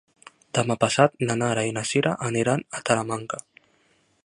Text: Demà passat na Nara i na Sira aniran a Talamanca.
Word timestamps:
Demà 0.59 0.77
passat 0.83 1.19
na 1.27 1.35
Nara 1.41 1.67
i 1.71 1.75
na 1.77 1.85
Sira 1.91 2.15
aniran 2.31 2.65
a 2.79 2.83
Talamanca. 2.91 3.43